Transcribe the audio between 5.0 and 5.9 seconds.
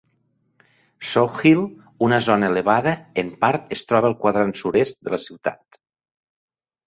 de la ciutat.